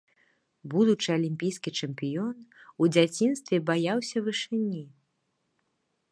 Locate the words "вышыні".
4.29-4.81